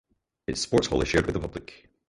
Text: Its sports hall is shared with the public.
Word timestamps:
Its 0.47 0.59
sports 0.59 0.87
hall 0.87 0.99
is 1.03 1.07
shared 1.07 1.27
with 1.27 1.33
the 1.33 1.39
public. 1.39 1.87